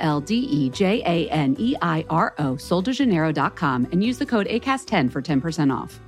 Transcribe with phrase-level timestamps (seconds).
[0.00, 4.46] L D E J A N E I R O, soldejaneiro.com, and use the code
[4.46, 6.00] ACAST10 for 10% off.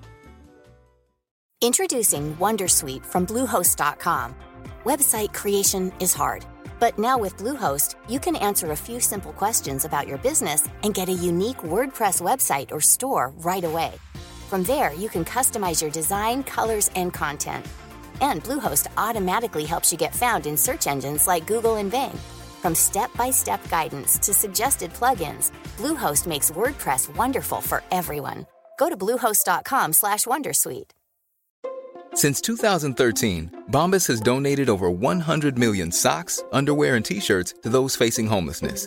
[1.63, 4.35] Introducing Wondersuite from Bluehost.com.
[4.83, 6.45] Website creation is hard,
[6.81, 10.93] but now with Bluehost, you can answer a few simple questions about your business and
[10.93, 13.93] get a unique WordPress website or store right away.
[14.49, 17.65] From there, you can customize your design, colors, and content.
[18.21, 22.19] And Bluehost automatically helps you get found in search engines like Google and Bing.
[22.63, 28.47] From step-by-step guidance to suggested plugins, Bluehost makes WordPress wonderful for everyone.
[28.79, 30.91] Go to bluehost.com/wondersuite.
[32.15, 38.27] Since 2013, Bombas has donated over 100 million socks, underwear, and t-shirts to those facing
[38.27, 38.87] homelessness.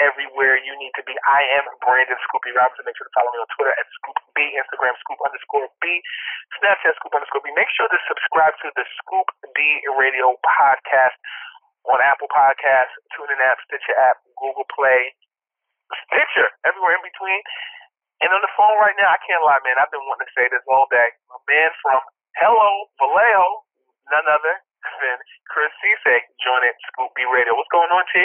[0.00, 1.12] everywhere you need to be.
[1.28, 2.86] I am Brandon Scoopy Robinson.
[2.88, 6.00] Make sure to follow me on Twitter at Scoop B, Instagram Scoop underscore B,
[6.60, 7.52] Snapchat Scoop underscore B.
[7.52, 9.58] Make sure to subscribe to the Scoop B
[9.98, 11.16] Radio podcast
[11.90, 15.12] on Apple Podcasts, TuneIn app, Stitcher app, Google Play,
[16.08, 17.42] Stitcher, everywhere in between.
[18.22, 19.82] And on the phone right now, I can't lie, man.
[19.82, 21.10] I've been wanting to say this all day.
[21.26, 22.00] My man from
[22.38, 23.66] Hello Vallejo,
[24.14, 24.62] none other
[25.02, 25.18] than
[25.50, 27.54] Chris Seisay joining Scoop B Radio.
[27.58, 28.22] What's going on, T?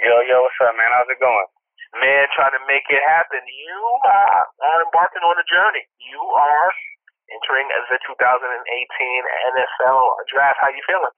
[0.00, 0.88] Yo, yo, what's up, man?
[0.96, 1.48] How's it going?
[2.00, 3.44] Man, trying to make it happen.
[3.44, 3.76] You
[4.08, 5.84] uh, are embarking on a journey.
[6.00, 6.70] You are
[7.28, 10.00] entering the 2018 NFL
[10.32, 10.58] draft.
[10.64, 11.12] How you feeling?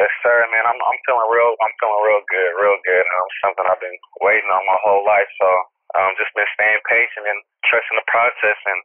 [0.00, 0.64] Yes, sir, man.
[0.64, 1.52] I'm I'm feeling real.
[1.60, 3.04] I'm feeling real good, real good.
[3.04, 5.28] Um, something I've been waiting on my whole life.
[5.36, 5.48] So,
[6.00, 8.80] um, just been staying patient and trusting the process, and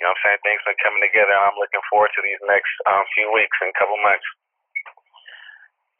[0.00, 1.36] you know, what I'm saying things been coming together.
[1.36, 4.24] I'm looking forward to these next um, few weeks and couple months.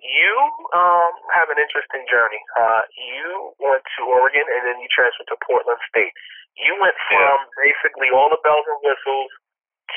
[0.05, 0.37] You
[0.77, 2.41] um, have an interesting journey.
[2.61, 6.13] Uh, you went to Oregon and then you transferred to Portland State.
[6.61, 7.73] You went from Yeah.
[7.73, 9.33] basically all the bells and whistles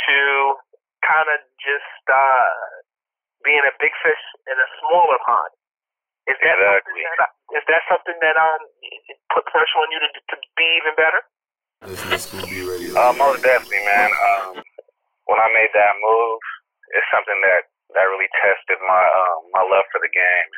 [0.07, 0.17] to
[1.03, 2.55] kind of just uh,
[3.43, 5.51] being a big fish in a smaller pond.
[6.31, 7.03] Is that Exactly.
[7.03, 8.61] something that, is that something that um
[9.31, 11.21] put pressure on you to to be even better?
[11.87, 12.95] Listen to Scoop B Radio.
[12.95, 14.11] Uh, most definitely, man.
[14.11, 14.63] Um,
[15.27, 16.39] when I made that move,
[16.95, 20.51] it's something that that really tested my um, my love for the game.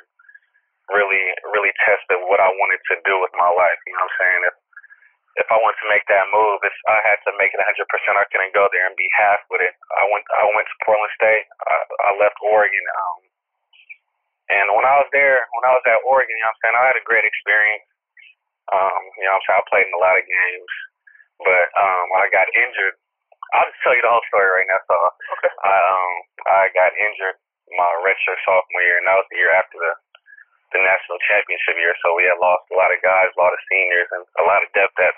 [0.91, 1.23] Really,
[1.55, 3.79] really tested what I wanted to do with my life.
[3.87, 4.41] You know what I'm saying?
[4.51, 4.55] If
[5.39, 7.63] if I wanted to make that move, it's, I had to make it 100%.
[7.63, 9.71] I couldn't go there and be half with it.
[9.95, 11.47] I went I went to Portland State.
[11.47, 11.75] I,
[12.07, 12.85] I left Oregon.
[12.91, 13.19] Um,
[14.49, 16.77] and when I was there, when I was at Oregon, you know what I'm saying,
[16.81, 17.85] I had a great experience.
[18.73, 19.61] Um, you know what I'm saying?
[19.61, 20.73] I played in a lot of games,
[21.45, 22.97] but um, I got injured.
[23.55, 24.81] I'll just tell you the whole story right now.
[24.85, 24.95] So
[25.65, 26.13] I um
[26.49, 27.37] I got injured
[27.77, 29.93] my redshirt sophomore year, and that was the year after the
[30.77, 31.95] the national championship year.
[32.05, 34.61] So we had lost a lot of guys, a lot of seniors, and a lot
[34.61, 35.15] of depth at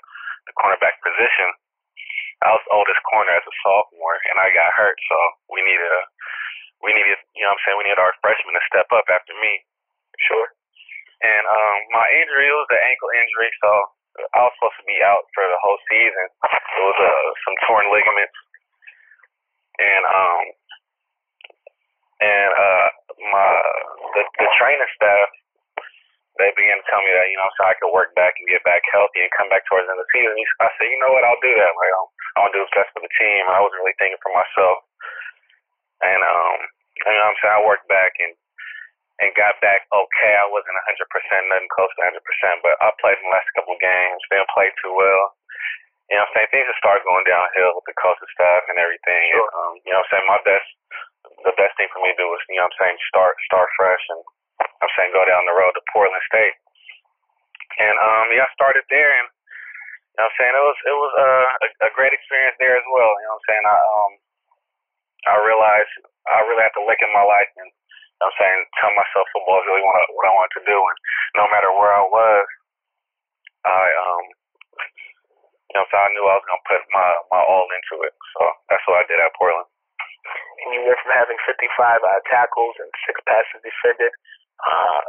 [0.47, 1.49] the cornerback position.
[2.41, 4.97] I was the oldest corner as a sophomore, and I got hurt.
[5.09, 5.17] So
[5.51, 6.03] we needed a
[6.83, 9.35] we needed you know what I'm saying we needed our freshmen to step up after
[9.39, 9.53] me.
[10.27, 10.47] Sure.
[11.23, 13.69] And um my injury was an ankle injury, so
[14.35, 16.27] I was supposed to be out for the whole season.
[16.81, 18.37] It was uh, some torn ligaments,
[19.77, 20.43] and um,
[22.25, 22.87] and uh,
[23.29, 23.49] my
[24.17, 25.29] the, the training staff
[26.41, 28.65] they began to tell me that you know so I could work back and get
[28.65, 30.33] back healthy and come back towards the end of the season.
[30.57, 31.73] I said, you know what, I'll do that.
[31.75, 33.45] Like, I want to do what's best for the team.
[33.45, 34.77] I wasn't really thinking for myself.
[36.01, 36.57] And um,
[36.97, 38.33] you know what I'm saying, I worked back and
[39.21, 40.33] and got back okay.
[40.33, 40.97] I wasn't 100%,
[41.45, 44.17] nothing close to 100%, but I played in the last couple of games.
[44.33, 45.37] Didn't play too well.
[46.11, 46.51] You know what I'm saying?
[46.51, 49.25] Things just started going downhill with the coaching staff and everything.
[49.31, 50.27] And, um, you know what I'm saying?
[50.27, 50.69] My best,
[51.47, 53.69] the best thing for me to do was, you know what I'm saying, start start
[53.79, 54.21] fresh and
[54.83, 56.55] I'm saying go down the road to Portland State.
[57.79, 59.27] And um, yeah, I started there and
[60.03, 60.55] you know what I'm saying?
[60.59, 63.11] It was it was uh, a, a great experience there as well.
[63.23, 63.65] You know what I'm saying?
[63.71, 64.13] I um
[65.31, 65.93] I realized
[66.27, 67.71] I really had to lick in my life and
[68.21, 70.97] I'm saying, tell myself football is really what I, what I wanted to do, and
[71.41, 72.47] no matter where I was,
[73.65, 74.25] I um,
[75.71, 78.11] you know, so I knew I was gonna put my my all into it.
[78.35, 79.71] So that's what I did at Portland.
[80.67, 84.11] And you went from having 55 uh, tackles and six passes defended
[84.67, 85.01] uh,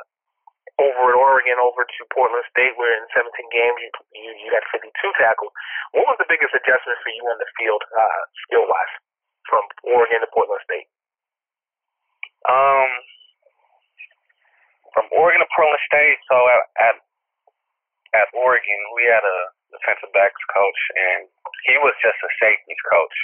[0.87, 4.62] over at Oregon over to Portland State, where in 17 games you you, you had
[4.70, 4.87] 52
[5.19, 5.50] tackles.
[5.99, 8.94] What was the biggest adjustment for you on the field, uh, skill wise,
[9.50, 10.87] from Oregon to Portland State?
[12.47, 12.91] Um,
[14.94, 16.23] from Oregon to Portland State.
[16.31, 16.97] So at at,
[18.14, 19.38] at Oregon, we had a
[19.72, 21.20] defensive backs coach, and
[21.69, 23.16] he was just a safeties coach.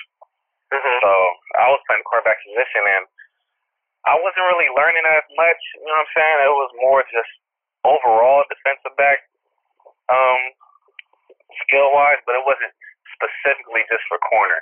[0.72, 0.98] Mm-hmm.
[1.00, 1.12] So
[1.60, 3.04] I was playing quarterback position, and
[4.04, 5.60] I wasn't really learning as much.
[5.80, 6.38] You know what I'm saying?
[6.44, 7.32] It was more just
[7.84, 9.28] overall defensive back
[10.08, 10.42] um,
[11.64, 12.72] skill wise, but it wasn't
[13.16, 14.60] specifically just for corner.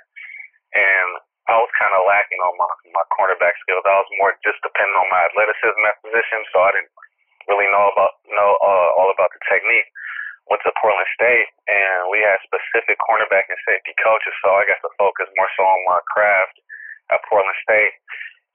[0.75, 1.11] And
[1.47, 3.87] I was kind of lacking on my my cornerback skills.
[3.87, 6.95] I was more just depending on my athleticism at position, so I didn't
[7.47, 9.87] really know about know uh, all about the technique.
[10.47, 14.79] Went to Portland State, and we had specific cornerback and safety coaches, so I got
[14.87, 16.55] to focus more so on my craft
[17.11, 17.95] at Portland State.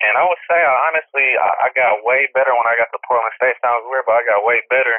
[0.02, 3.36] And I would say, honestly, I, I got way better when I got to Portland
[3.38, 3.60] State.
[3.60, 4.98] Sounds weird, but I got way better.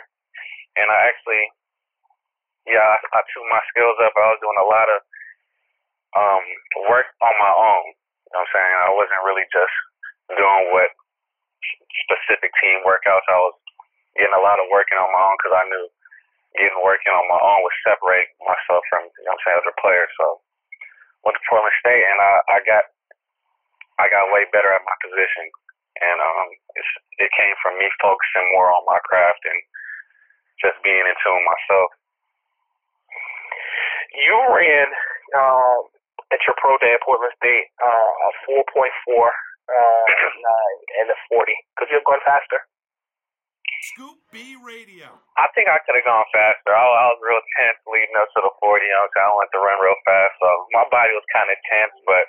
[0.79, 1.45] And I actually,
[2.69, 4.15] yeah, I, I tuned my skills up.
[4.15, 5.01] I was doing a lot of
[6.13, 6.45] um,
[6.93, 7.85] work on my own.
[7.93, 8.75] You know what I'm saying?
[8.79, 9.75] I wasn't really just
[10.39, 10.93] doing what
[12.07, 13.27] specific team workouts.
[13.27, 13.57] I was
[14.17, 15.85] getting a lot of working on my own because I knew
[16.59, 19.77] getting working on my own would separate myself from, you know what I'm saying, other
[19.81, 20.11] players.
[20.21, 20.27] So
[21.25, 22.85] went to Portland State and I, I got
[24.01, 25.47] I got way better at my position.
[26.03, 29.61] And um it's, it came from me focusing more on my craft and
[30.63, 31.91] just being in tune myself.
[34.13, 34.89] You ran
[35.35, 35.89] um,
[36.31, 40.07] at your pro day at Portland State uh, a 4.4 uh,
[40.47, 41.53] nine and a 40.
[41.81, 42.61] Could you have gone faster?
[43.83, 45.11] Scoop B Radio.
[45.35, 46.71] I think I could have gone faster.
[46.71, 48.79] I, I was real tense leading up to the 40.
[48.79, 51.97] You know, I wanted to run real fast, so my body was kind of tense.
[52.07, 52.27] But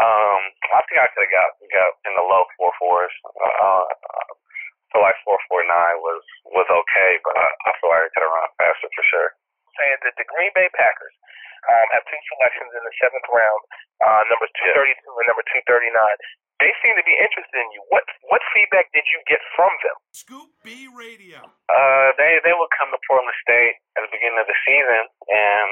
[0.00, 0.40] um,
[0.72, 3.12] I think I could have got got in the low four fours.
[3.36, 4.22] Uh, I
[4.96, 6.24] feel like four four nine was
[6.56, 9.30] was okay, but I, I feel like I could have run faster for sure.
[9.76, 11.16] Saying that the Green Bay Packers
[11.68, 13.62] um, have two selections in the seventh round,
[14.00, 14.88] uh, numbers 232
[15.20, 15.92] and number 239.
[16.62, 17.82] They seem to be interested in you.
[17.90, 19.98] What what feedback did you get from them?
[20.14, 21.42] Scoop B Radio.
[21.66, 25.70] Uh, they they would come to Portland State at the beginning of the season, and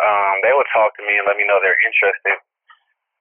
[0.00, 2.40] um, they would talk to me and let me know they're interested,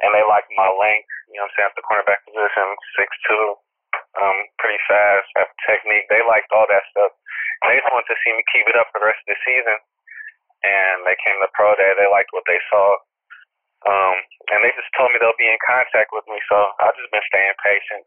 [0.07, 1.11] and they like my length.
[1.27, 3.59] You know, what I'm saying at the cornerback position, six two,
[4.23, 6.07] um, pretty fast, have technique.
[6.07, 7.11] They liked all that stuff.
[7.67, 9.77] They just wanted to see me keep it up for the rest of the season,
[10.63, 11.91] and they came to pro day.
[11.99, 13.03] They liked what they saw.
[13.87, 14.15] Um,
[14.51, 17.23] and they just told me they'll be in contact with me, so I've just been
[17.31, 18.03] staying patient.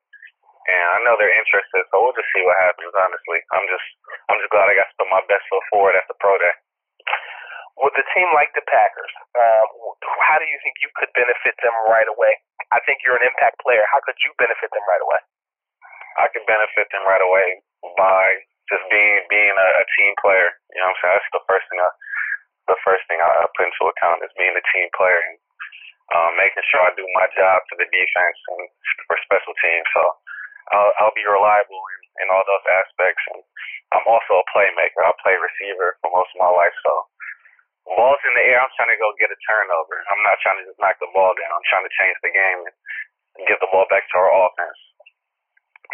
[0.69, 2.95] And I know they're interested, so we'll just see what happens.
[2.95, 3.89] Honestly, I'm just,
[4.31, 6.55] I'm just glad I got to put my best foot forward at the pro day.
[7.83, 9.67] With a team like the Packers, um,
[10.29, 12.31] how do you think you could benefit them right away?
[12.71, 13.83] I think you're an impact player.
[13.91, 15.21] How could you benefit them right away?
[16.21, 17.65] I could benefit them right away
[17.97, 20.53] by just being being a, a team player.
[20.77, 21.17] You know what I'm saying?
[21.17, 21.91] That's the first thing I,
[22.71, 25.41] the first thing I put into account is being a team player and
[26.11, 28.63] um, making sure I do my job for the defense and
[29.07, 29.89] for special teams.
[29.95, 30.03] So
[30.75, 33.23] I'll, I'll be reliable in, in all those aspects.
[33.33, 33.41] And
[33.95, 35.01] I'm also a playmaker.
[35.05, 36.75] I play receiver for most of my life.
[36.85, 36.93] So
[37.97, 40.03] balls in the air, I'm trying to go get a turnover.
[40.11, 41.53] I'm not trying to just knock the ball down.
[41.53, 42.77] I'm trying to change the game and,
[43.49, 44.81] get the ball back to our offense.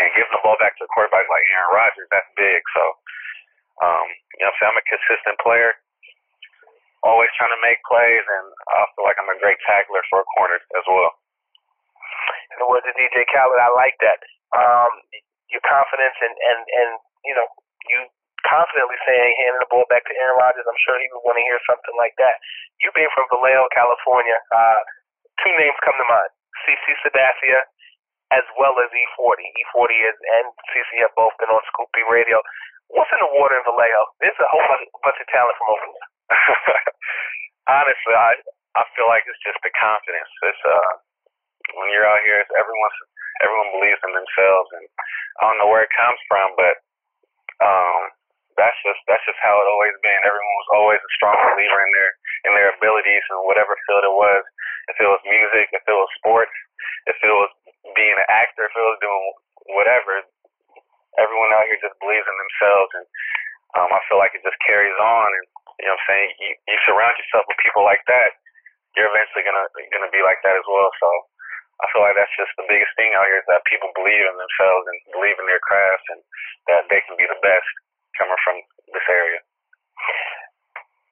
[0.02, 2.60] And giving the ball back to a quarterback like Aaron Rodgers, that's big.
[2.74, 2.82] So,
[3.78, 4.06] um,
[4.38, 4.74] you know what?
[4.74, 5.78] I'm a consistent player
[7.08, 8.46] always trying to make plays, and
[8.76, 11.12] I feel like I'm a great tackler for a corner as well.
[12.52, 14.20] In the words of DJ Khaled, I like that.
[14.52, 14.92] Um,
[15.48, 16.90] your confidence and, and, and
[17.24, 17.48] you know,
[17.88, 17.98] you
[18.44, 21.44] confidently saying handing the ball back to Aaron Rodgers, I'm sure he would want to
[21.44, 22.36] hear something like that.
[22.84, 24.80] You being from Vallejo, California, uh,
[25.44, 26.30] two names come to mind.
[26.64, 27.64] CC Sabathia
[28.28, 29.40] as well as E40.
[29.40, 32.36] E40 is, and CC have both been on Scoop B Radio.
[32.92, 34.02] What's in the water in Vallejo?
[34.20, 36.08] There's a whole bunch, bunch of talent from over there.
[37.68, 38.32] Honestly, I
[38.76, 40.30] I feel like it's just the confidence.
[40.44, 40.92] It's uh
[41.76, 42.99] when you're out here, it's everyone's
[43.44, 44.87] everyone believes in themselves, and
[45.40, 46.75] I don't know where it comes from, but
[47.64, 48.12] um
[48.58, 50.20] that's just that's just how it always been.
[50.26, 52.11] Everyone was always a strong believer in their
[52.49, 54.42] in their abilities in whatever field it was.
[54.90, 56.54] If it was music, if it was sports,
[57.06, 57.50] if it was
[57.94, 59.25] being an actor, if it was doing
[59.76, 60.25] whatever,
[61.20, 63.06] everyone out here just believes in themselves, and
[63.78, 65.28] um, I feel like it just carries on.
[65.28, 65.47] And
[65.78, 68.35] you know, what I'm saying you, you surround yourself with people like that,
[68.99, 70.90] you're eventually gonna gonna be like that as well.
[70.99, 71.08] So
[71.78, 74.35] I feel like that's just the biggest thing out here is that people believe in
[74.35, 76.20] themselves and believe in their crafts and
[76.66, 77.70] that they can be the best
[78.18, 78.58] coming from
[78.90, 79.38] this area.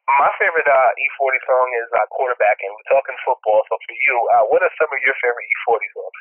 [0.06, 3.62] My favorite uh, E40 song is uh, Quarterback, and we're talking football.
[3.66, 6.18] So for you, uh, what are some of your favorite E40 songs?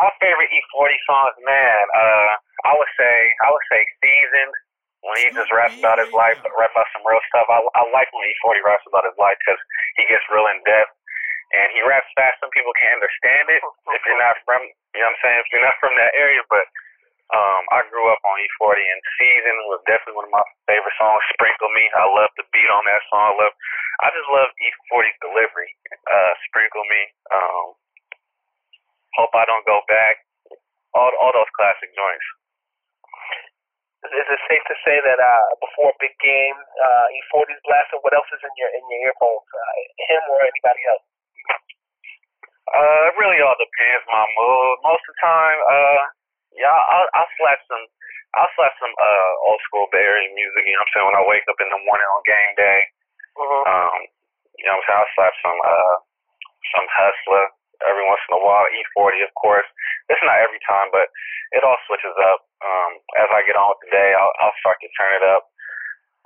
[0.00, 2.32] My favorite E40 songs, man, uh,
[2.64, 4.56] I would say I would say Seasoned
[5.02, 7.46] when he just raps about his life, rap about some real stuff.
[7.50, 9.58] I, I like when E40 raps about his life because
[9.98, 10.94] he gets real in depth
[11.58, 12.38] and he raps fast.
[12.38, 13.62] Some people can't understand it
[13.98, 16.42] if you're not from, you know what I'm saying, if you're not from that area.
[16.46, 16.70] But
[17.34, 21.18] um, I grew up on E40 and Season was definitely one of my favorite songs.
[21.34, 23.26] Sprinkle Me, I love the beat on that song.
[23.26, 23.54] I love,
[24.06, 25.70] I just love E40's delivery.
[26.06, 27.02] Uh, Sprinkle Me,
[27.34, 27.66] um,
[29.18, 30.22] Hope I Don't Go Back,
[30.94, 32.26] all all those classic joints
[34.10, 38.02] is it safe to say that uh, before a big game, uh, E40's blasting?
[38.02, 39.46] What else is in your in your earphones?
[39.46, 39.72] Uh,
[40.10, 41.06] him or anybody else?
[42.72, 44.74] Uh, it really all depends my mood.
[44.82, 46.02] Most of the time, uh,
[46.56, 47.84] yeah, I'll, I'll slap some,
[48.34, 50.66] I'll slap some uh old school Bay Area music.
[50.66, 51.08] You know what I'm saying?
[51.12, 52.80] When I wake up in the morning on game day,
[53.38, 53.62] mm-hmm.
[53.70, 53.96] um,
[54.58, 54.98] you know what I'm saying?
[54.98, 55.96] I'll slap some uh
[56.74, 57.46] some Hustler
[58.32, 58.64] in a while.
[58.72, 59.68] E40, of course.
[60.08, 61.06] It's not every time, but
[61.52, 62.40] it all switches up.
[62.64, 65.44] Um, as I get on with the day, I'll, I'll start to turn it up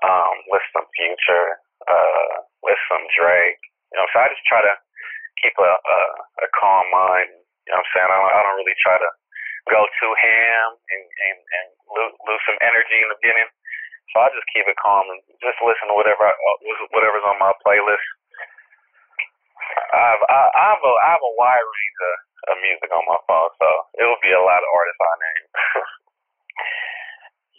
[0.06, 1.48] um, with some Future,
[1.88, 3.62] uh, with some Drake.
[3.94, 4.75] You know, so I just try to
[5.40, 6.00] keep a a,
[6.44, 7.30] a calm mind.
[7.66, 8.10] You know what I'm saying?
[8.10, 9.10] I don't, I don't really try to
[9.72, 13.50] go too ham and and, and lose, lose some energy in the beginning.
[14.14, 16.34] So I just keep it calm and just listen to whatever I,
[16.94, 18.06] whatever's on my playlist.
[19.76, 22.16] I have I, I have a I have a wide range of,
[22.52, 23.68] of music on my phone, so
[24.00, 25.47] it will be a lot of artists I name.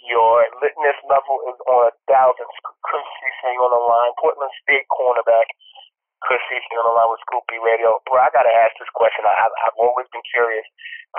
[0.07, 2.47] Your litness level is on a thousand.
[2.85, 5.51] Chris Seisay on the line, Portland State cornerback.
[6.23, 7.99] Chris Seisay on the line with Scoop B Radio.
[8.07, 9.27] Bro, I gotta ask this question.
[9.27, 10.63] I, I've, I've always been curious.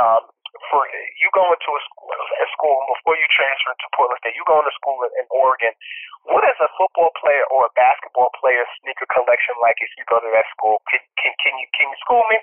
[0.00, 0.24] Um,
[0.70, 0.82] for
[1.20, 4.64] you going to a school, a school before you transfer to Portland State, you going
[4.64, 5.72] to school in, in Oregon.
[6.28, 10.20] What is a football player or a basketball player sneaker collection like if you go
[10.20, 10.80] to that school?
[10.88, 12.38] Can can, can you can you school me?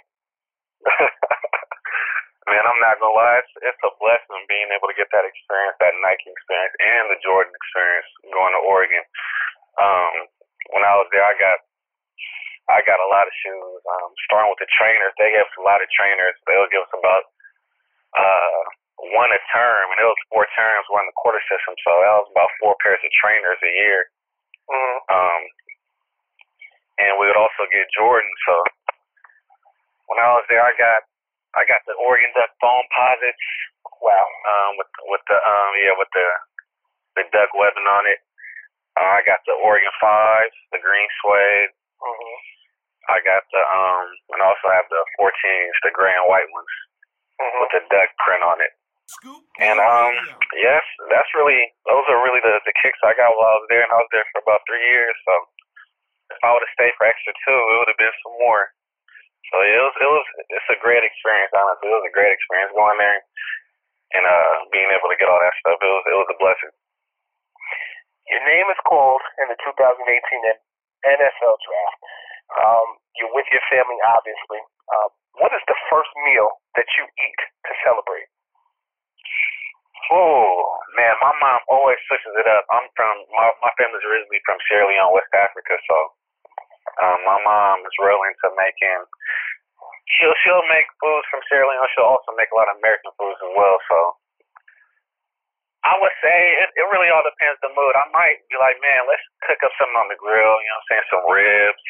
[2.49, 5.73] Man, I'm not gonna lie, it's, it's a blessing being able to get that experience,
[5.81, 9.01] that Nike experience, and the Jordan experience going to Oregon.
[9.81, 10.29] Um,
[10.77, 11.57] when I was there, I got
[12.65, 13.81] I got a lot of shoes.
[13.85, 16.33] Um, starting with the trainers, they gave us a lot of trainers.
[16.49, 17.29] They'll give us about
[18.15, 18.61] uh,
[19.13, 22.31] one a term, and it was four terms one the quarter system, so that was
[22.31, 24.07] about four pairs of trainers a year.
[24.71, 24.97] Mm-hmm.
[25.11, 25.41] Um,
[26.97, 28.31] and we would also get Jordan.
[28.47, 28.53] So
[30.07, 31.03] when I was there, I got
[31.55, 33.45] I got the Oregon Duck foam posits.
[33.99, 34.25] Wow.
[34.25, 36.27] Um, with with the um yeah with the
[37.19, 38.19] the duck webbing on it.
[38.95, 41.71] Uh, I got the Oregon Five, the green suede.
[41.99, 42.37] Mm-hmm.
[43.11, 46.73] I got the um and I also have the 14s, the gray and white ones
[47.39, 47.59] mm-hmm.
[47.61, 48.73] with the duck print on it.
[49.61, 50.13] And um
[50.57, 50.81] yes,
[51.13, 53.93] that's really those are really the the kicks I got while I was there, and
[53.93, 55.13] I was there for about three years.
[55.23, 55.33] So
[56.33, 58.73] if I would have stayed for extra two, it would have been some more.
[59.53, 60.25] So it was it was
[60.57, 61.53] it's a great experience.
[61.53, 63.21] Honestly, it was a great experience going there
[64.17, 65.77] and uh being able to get all that stuff.
[65.77, 66.73] It was it was a blessing.
[68.25, 72.01] Your name is called in the 2018 NFL draft.
[72.53, 72.87] Um,
[73.17, 74.61] you're with your family, obviously.
[74.91, 75.09] Uh,
[75.41, 78.29] what is the first meal that you eat to celebrate?
[80.13, 82.63] Oh man, my mom always switches it up.
[82.69, 85.97] I'm from my my family's originally from Sierra Leone, West Africa, so
[87.01, 89.01] um, my mom is real into making.
[90.13, 91.89] She'll she'll make foods from Sierra Leone.
[91.97, 93.77] She'll also make a lot of American foods as well.
[93.89, 93.97] So
[95.85, 97.93] I would say it, it really all depends the mood.
[97.93, 100.57] I might be like, man, let's cook up something on the grill.
[100.57, 101.07] You know what I'm saying?
[101.13, 101.83] Some ribs,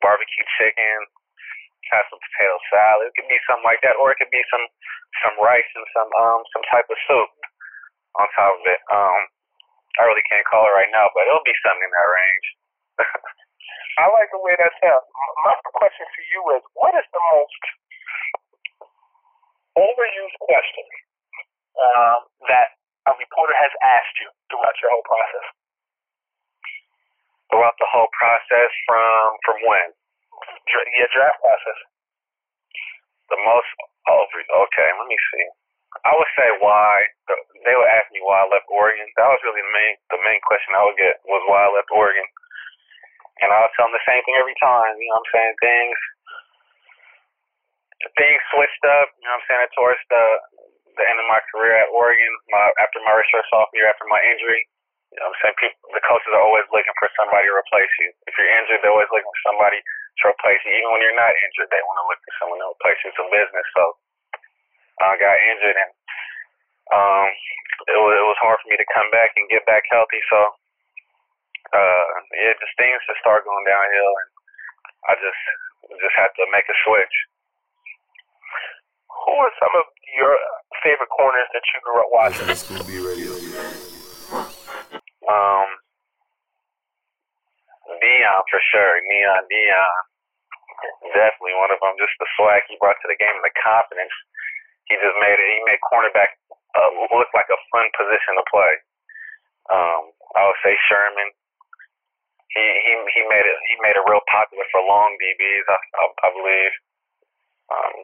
[0.00, 0.98] barbecue chicken,
[1.92, 3.12] have some potato salad.
[3.12, 4.64] It could be something like that, or it could be some
[5.20, 7.30] some rice and some um some type of soup
[8.16, 8.80] on top of it.
[8.88, 9.20] Um,
[10.00, 12.46] I really can't call it right now, but it'll be something in that range.
[14.00, 15.04] I like the way that sounds.
[15.44, 17.62] My question for you is, what is the most
[19.76, 20.86] overused question
[21.76, 22.72] um, that
[23.08, 25.46] a reporter has asked you throughout your whole process?
[27.50, 29.88] Throughout the whole process, from from when?
[30.70, 31.78] Your draft process.
[33.30, 33.68] The most
[34.08, 34.38] oh, over.
[34.40, 35.46] Okay, let me see.
[36.08, 37.04] I would say why.
[37.66, 39.06] They would ask me why I left Oregon.
[39.20, 41.92] That was really the main the main question I would get was why I left
[41.92, 42.26] Oregon.
[43.42, 44.94] And I'll tell them the same thing every time.
[44.98, 45.54] You know what I'm saying?
[45.60, 45.98] Things
[48.18, 49.12] things switched up.
[49.20, 49.68] You know what I'm saying?
[49.76, 50.24] Towards the
[50.98, 54.64] the end of my career at Oregon, my after my redshirt sophomore after my injury.
[55.12, 55.60] You know what I'm saying?
[55.60, 58.10] People, the coaches are always looking for somebody to replace you.
[58.28, 60.72] If you're injured, they're always looking for somebody to replace you.
[60.72, 63.08] Even when you're not injured, they want to look for someone to replace you.
[63.12, 63.68] It's a business.
[63.76, 63.84] So
[65.04, 65.92] I got injured and
[66.94, 67.28] um,
[67.90, 70.20] it was it was hard for me to come back and get back healthy.
[70.30, 70.38] So
[71.74, 72.06] uh,
[72.38, 74.30] yeah, just things just start going downhill, and
[75.08, 75.42] I just
[76.00, 77.16] just had to make a switch.
[79.26, 79.86] Who are some of
[80.18, 80.34] your
[80.82, 82.46] favorite corners that you grew up watching?
[82.54, 83.32] Scoop B Radio.
[85.26, 85.68] Um,
[88.02, 88.94] Deion for sure.
[89.06, 89.94] Neon Deion,
[91.14, 91.94] definitely one of them.
[91.98, 94.12] Just the swag he brought to the game and the confidence
[94.90, 95.48] he just made it.
[95.48, 96.34] He made cornerback
[96.74, 98.72] uh, look like a fun position to play.
[99.70, 100.02] Um,
[100.34, 101.30] I would say Sherman.
[102.52, 106.04] He he he made it he made it real popular for long DBs, I, I,
[106.20, 106.74] I believe,
[107.72, 107.94] um,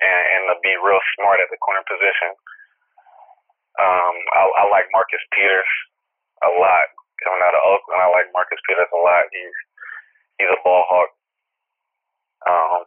[0.00, 2.34] and and to be real smart at the corner position.
[3.74, 5.72] Um, I, I like Marcus Peters
[6.46, 6.86] a lot
[7.22, 7.98] coming out of Oakland.
[7.98, 9.26] I like Marcus Peters a lot.
[9.30, 9.58] He's
[10.38, 11.10] he's a ball hawk.
[12.44, 12.80] Um,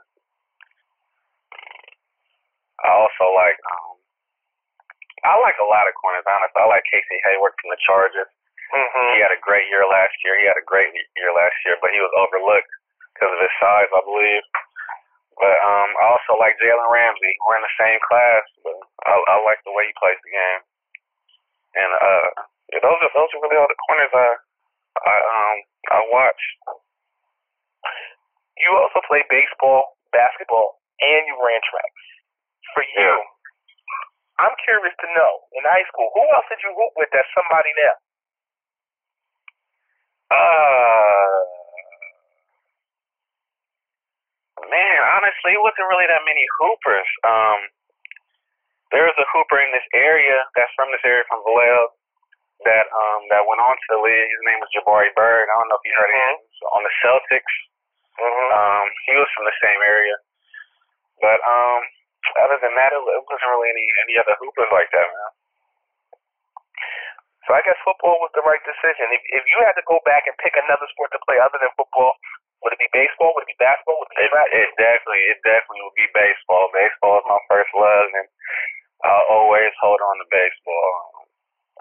[2.84, 3.98] I also like um,
[5.28, 6.28] I like a lot of corners.
[6.28, 8.32] Honestly, I like Casey Hayward from the Chargers.
[8.68, 9.10] Mm-hmm.
[9.16, 10.36] He had a great year last year.
[10.40, 12.72] He had a great year last year, but he was overlooked
[13.16, 14.44] because of his size, I believe.
[15.38, 17.34] But um, I also like Jalen Ramsey.
[17.46, 20.62] We're in the same class, but I, I like the way he plays the game.
[21.78, 22.30] And uh,
[22.74, 24.30] yeah, those are those are really all the corners I
[25.06, 25.58] I um
[25.94, 26.42] I watch.
[28.58, 32.06] You also play baseball, basketball, and you ran tracks.
[32.74, 33.22] For you, Yeah.
[34.42, 37.70] I'm curious to know in high school who else did you hoop with that's somebody
[37.78, 37.96] now?
[40.34, 41.42] Uh,
[44.70, 47.10] man, honestly, it wasn't really that many hoopers.
[47.24, 47.60] Um,
[48.92, 51.92] there was a hooper in this area that's from this area from Vallejo
[52.66, 54.32] that um that went on to the league.
[54.32, 55.46] His name was Jabari Bird.
[55.52, 56.36] I don't know if you heard of him
[56.74, 57.56] on the Celtics.
[58.18, 58.50] Mm-hmm.
[58.50, 60.18] Um, he was from the same area,
[61.22, 61.82] but um,
[62.42, 65.32] other than that, it, it wasn't really any any other hoopers like that, man.
[67.46, 69.14] So I guess football was the right decision.
[69.14, 71.70] If if you had to go back and pick another sport to play other than
[71.78, 72.18] football,
[72.64, 73.34] would it be baseball?
[73.38, 73.98] Would it be basketball?
[74.02, 74.48] Would it be It, track?
[74.54, 76.64] it definitely, it definitely would be baseball.
[76.74, 78.28] Baseball is my first love, and
[79.06, 80.90] I'll always hold on to baseball.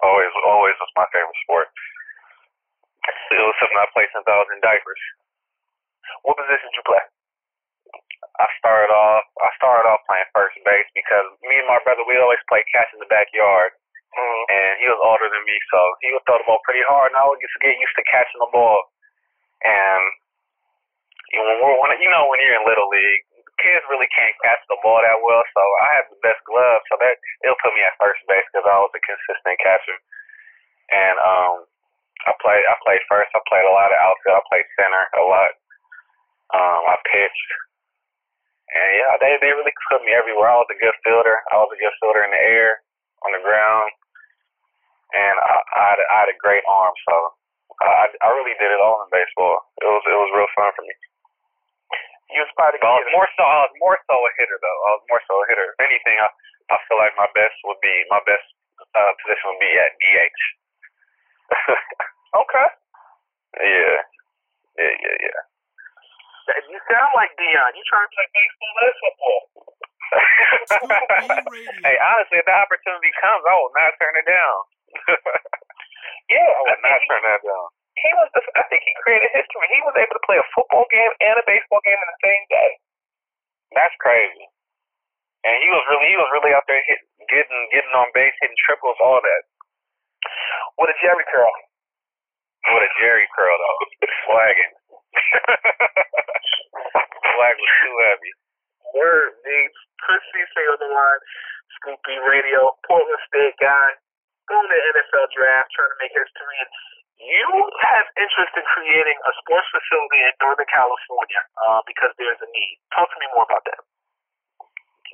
[0.05, 1.67] Always, always was my favorite sport.
[3.33, 5.01] It was something I played since I was in diapers.
[6.23, 7.03] What position did you play?
[8.37, 12.21] I started off, I started off playing first base because me and my brother we
[12.21, 13.73] always play catch in the backyard,
[14.17, 14.43] Mm-hmm.
[14.49, 17.19] and he was older than me, so he would throw the ball pretty hard, and
[17.21, 18.79] I would just get used to catching the ball.
[19.61, 20.01] And
[21.33, 23.23] you know, when we're you know when you're in little league,
[23.59, 25.43] kids really can't catch the ball that well.
[25.53, 28.67] So I had the best gloves, so that it'll put me at first base because
[28.67, 29.97] I was a consistent catcher.
[30.87, 31.55] And um,
[32.25, 33.33] I played I played first.
[33.35, 34.39] I played a lot of outfield.
[34.39, 35.51] I played center a lot.
[36.55, 37.51] Um, I pitched.
[38.71, 40.51] And yeah, they they really put me everywhere.
[40.51, 41.39] I was a good fielder.
[41.51, 42.83] I was a good fielder in the air,
[43.23, 43.91] on the ground,
[45.15, 46.91] and I, I, had, I had a great arm.
[47.07, 47.15] So
[47.83, 49.59] I I really did it all in baseball.
[49.79, 50.95] It was it was real fun for me.
[52.27, 54.79] You aspire to But I was more so I was more so a hitter though.
[54.87, 55.67] I was more so a hitter.
[55.71, 56.27] If anything, I
[56.71, 58.43] I feel like my best would be my best
[58.79, 60.41] uh, position would be at DH.
[62.43, 62.67] okay.
[63.63, 63.97] yeah,
[64.75, 65.39] yeah, yeah, yeah.
[66.67, 67.71] You sound like Deion.
[67.75, 69.41] You trying to play baseball and football?
[71.87, 74.57] hey, honestly, if the opportunity comes, I will not turn it down.
[76.27, 77.67] Yeah, I I would not turn that down.
[77.97, 78.29] He was.
[78.33, 79.65] The, I think he created history.
[79.73, 82.43] He was able to play a football game and a baseball game in the same
[82.49, 82.69] day.
[83.73, 84.45] That's crazy.
[85.45, 88.57] And he was really he was really out there hit, getting getting on base, hitting
[88.65, 89.43] triples, all that.
[90.77, 91.51] What a Jheri curl.
[92.73, 93.79] What a Jheri curl though,
[94.25, 94.73] swagging.
[97.37, 98.31] Swag was too heavy.
[98.97, 99.73] Word, dude.
[100.01, 101.21] Chris Seisay on the line.
[101.77, 103.87] Scoop B Radio, Portland State guy,
[104.49, 106.57] going to NFL draft, trying to make history.
[106.57, 106.71] And
[107.17, 107.49] you
[107.89, 112.77] have interest in creating a sports facility in Northern California uh, because there's a need.
[112.93, 113.81] Talk to me more about that.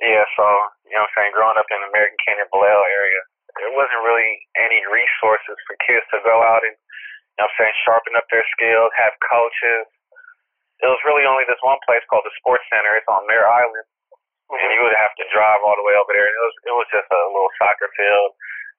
[0.02, 0.44] Yeah, so
[0.84, 3.22] you know what I'm saying, growing up in the American Canyon Vallejo area,
[3.56, 7.58] there wasn't really any resources for kids to go out and you know what I'm
[7.66, 9.86] saying, sharpen up their skills, have coaches.
[10.82, 12.94] It was really only this one place called the Sports Center.
[12.94, 13.86] It's on Mare Island.
[14.54, 16.30] And you would have to drive all the way over there.
[16.30, 18.30] And it was it was just a little soccer field,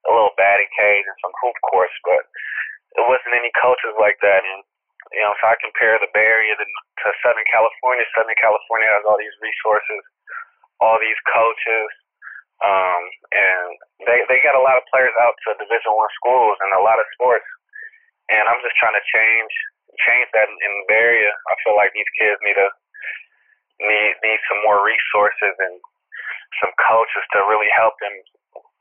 [0.07, 2.23] a little batting cage and some hoop courts, but
[2.95, 4.63] it wasn't any coaches like that and
[5.13, 8.01] you know, so I compare the Bay Area to, to Southern California.
[8.17, 10.01] Southern California has all these resources,
[10.81, 11.89] all these coaches,
[12.65, 13.01] um,
[13.35, 13.69] and
[14.09, 16.97] they they got a lot of players out to Division One schools and a lot
[16.97, 17.45] of sports.
[18.33, 19.53] And I'm just trying to change
[20.09, 21.29] change that in, in the Bay Area.
[21.29, 22.69] I feel like these kids need to
[23.85, 25.77] need need some more resources and
[26.63, 28.15] some coaches to really help them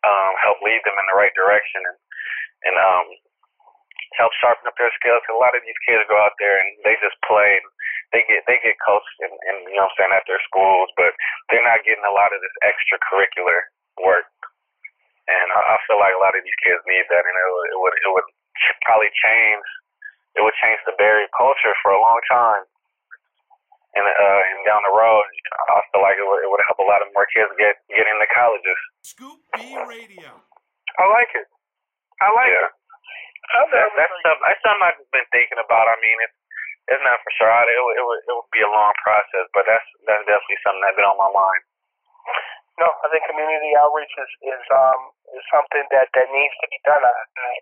[0.09, 1.99] um, help lead them in the right direction and
[2.65, 3.07] and um,
[4.19, 5.23] help sharpen up their skills.
[5.27, 7.59] Cause a lot of these kids go out there and they just play.
[7.59, 7.67] And
[8.13, 10.87] they get they get coached and, and you know what I'm saying at their schools,
[10.95, 11.11] but
[11.51, 13.59] they're not getting a lot of this extracurricular
[13.99, 14.31] work.
[15.27, 17.69] And I, I feel like a lot of these kids need that, and it would
[17.75, 18.29] it would, it would
[18.87, 19.67] probably change.
[20.39, 22.63] It would change the Barry culture for a long time
[23.95, 25.23] and uh, and down the road,
[25.71, 28.07] I feel like it would, it would help a lot of more kids get get
[28.07, 28.79] into colleges.
[29.07, 30.35] Scoop B Radio.
[30.99, 31.47] I like it.
[32.23, 32.67] I like Yeah.
[32.71, 32.73] it.
[33.53, 34.47] I've That, never that's something.
[34.49, 35.87] That's something I've been thinking about.
[35.91, 36.39] I mean, it's
[36.93, 37.49] it's not for sure.
[37.69, 40.83] It would, it would it would be a long process, but that's that's definitely something
[40.85, 41.63] that's been on my mind.
[42.81, 45.01] No, I think community outreach is is um
[45.37, 47.03] is something that that needs to be done.
[47.05, 47.53] I I,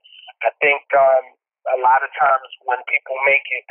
[0.47, 1.25] I think um
[1.75, 3.67] a lot of times when people make it,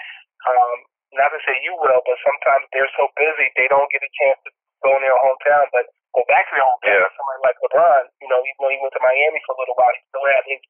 [0.51, 0.77] um
[1.17, 4.39] not to say you will, but sometimes they're so busy they don't get a chance
[4.45, 4.51] to
[4.85, 7.01] go in their hometown, but go back to their hometown.
[7.07, 7.15] Yeah.
[7.17, 9.93] Somebody like LeBron, you know, even though he went to Miami for a little while,
[9.95, 10.61] he still had his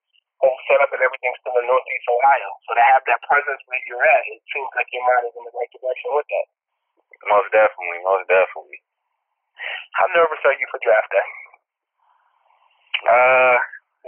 [0.42, 2.50] whole setup and everything still in Northeast Ohio.
[2.68, 5.46] So to have that presence where you're at, it seems like your mind is in
[5.46, 6.48] the right direction with that.
[7.30, 8.80] Most definitely, most definitely.
[10.02, 11.28] How nervous are you for draft day?
[13.06, 13.56] Uh,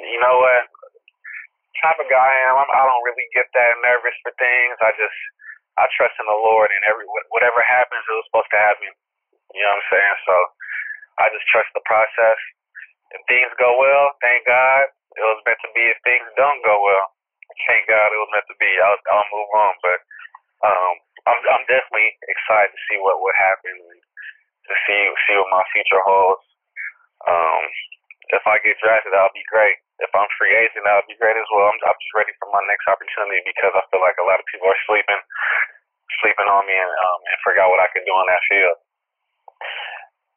[0.02, 0.64] you know what?
[1.82, 2.56] Type of guy I am.
[2.64, 4.78] I'm, I don't really get that nervous for things.
[4.82, 5.20] I just
[5.78, 8.90] I trust in the Lord, and every whatever happens, it was supposed to happen.
[9.54, 10.18] You know what I'm saying?
[10.26, 10.36] So
[11.22, 12.40] I just trust the process.
[13.14, 14.90] If things go well, thank God.
[15.14, 15.86] It was meant to be.
[15.90, 17.08] If things don't go well,
[17.70, 18.72] thank God it was meant to be.
[18.82, 19.74] I'll, I'll move on.
[19.84, 20.00] But
[20.68, 20.94] um,
[21.30, 24.02] I'm I'm definitely excited to see what happens and
[24.70, 26.46] to see see what my future holds.
[27.28, 27.64] Um,
[28.34, 29.78] if I get drafted, that'll be great.
[30.02, 31.70] If I'm free agent, that'll be great as well.
[31.72, 34.48] I'm, I'm just ready for my next opportunity because I feel like a lot of
[34.50, 35.22] people are sleeping,
[36.24, 38.78] sleeping on me, and um, and forgot what I could do on that field.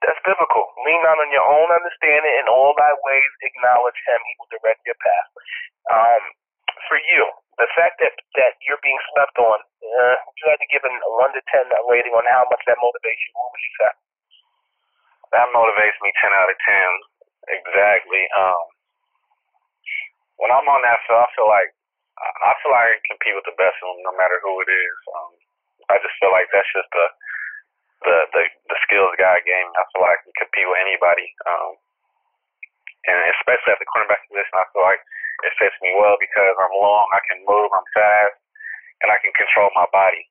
[0.07, 0.65] That's biblical.
[0.87, 2.31] Lean not on your own understanding.
[2.39, 4.21] In all thy ways, acknowledge him.
[4.23, 5.29] He will direct your path.
[5.91, 6.23] Um,
[6.87, 7.27] for you,
[7.59, 11.35] the fact that that you're being slept on, uh, you had to give a one
[11.35, 13.93] to ten rating on how much that motivates you, what would you say?
[15.35, 16.89] That motivates me ten out of ten.
[17.51, 18.23] Exactly.
[18.39, 18.65] Um,
[20.39, 21.71] when I'm on that field, I feel like
[22.21, 24.71] I feel like I can compete with the best of them, no matter who it
[24.71, 24.99] is.
[25.19, 25.33] Um,
[25.91, 27.07] I just feel like that's just the
[28.07, 29.69] the the, the skills guy game.
[29.75, 31.29] I feel like I can compete with anybody.
[31.45, 31.73] Um,
[33.07, 35.03] and especially at the cornerback position, I feel like
[35.47, 38.35] it fits me well because I'm long, I can move, I'm fast,
[39.05, 40.27] and I can control my body.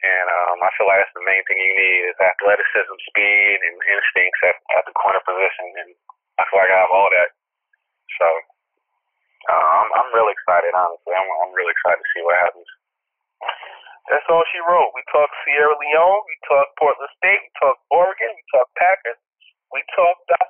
[0.00, 3.76] And um, I feel like that's the main thing you need is athleticism, speed, and
[3.84, 5.68] instincts at, at the corner position.
[5.84, 5.90] And
[6.40, 7.36] I feel like I have all that.
[8.16, 8.26] So
[9.52, 11.12] uh, I'm I'm really excited, honestly.
[11.12, 12.70] I'm I'm really excited to see what happens.
[14.08, 14.90] That's all she wrote.
[14.96, 19.20] We talked Sierra Leone, we talked Portland State, we talked Oregon, we talked Packers,
[19.74, 20.48] we talked uh,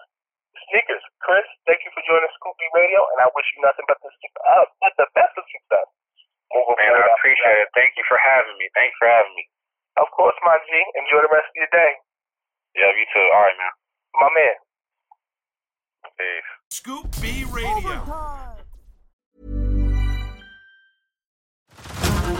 [0.71, 1.03] sneakers.
[1.25, 4.09] Chris, thank you for joining Scoop B Radio, and I wish you nothing but the
[4.15, 5.89] uh, but the best of success.
[6.55, 7.15] Moving Man, I forward.
[7.19, 7.69] appreciate it.
[7.79, 8.67] Thank you for having me.
[8.75, 9.45] Thanks for having me.
[9.99, 10.71] Of course, my G.
[10.99, 11.93] Enjoy the rest of your day,
[12.79, 13.27] Yeah, you too.
[13.35, 13.75] All right, man.
[14.19, 14.57] my man.
[16.17, 16.51] Peace.
[16.71, 18.40] Scoop B Radio.